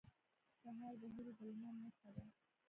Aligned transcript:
سهار 0.61 0.95
د 1.01 1.03
هيلو 1.15 1.33
د 1.37 1.39
لمر 1.49 1.73
نښه 1.81 2.09
ده. 2.15 2.25